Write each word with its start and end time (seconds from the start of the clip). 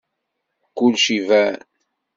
Kulec 0.77 1.05
iban. 1.17 1.55